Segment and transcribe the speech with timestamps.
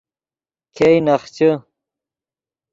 [0.75, 1.49] ګئے نخچے